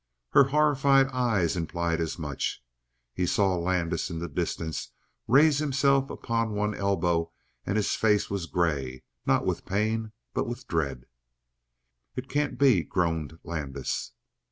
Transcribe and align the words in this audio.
Her 0.31 0.45
horrified 0.45 1.09
eyes 1.09 1.55
implied 1.55 2.01
as 2.01 2.17
much. 2.17 2.63
He 3.13 3.27
saw 3.27 3.55
Landis 3.55 4.09
in 4.09 4.17
the 4.17 4.27
distance 4.27 4.89
raise 5.27 5.59
himself 5.59 6.09
upon 6.09 6.53
one 6.55 6.73
elbow 6.73 7.31
and 7.67 7.77
his 7.77 7.93
face 7.93 8.27
was 8.27 8.47
gray, 8.47 9.03
not 9.27 9.45
with 9.45 9.63
pain 9.63 10.11
but 10.33 10.47
with 10.47 10.67
dread. 10.67 11.05
"It 12.15 12.29
can't 12.29 12.57
be!" 12.57 12.81
groaned 12.81 13.37
Landis. 13.43 14.13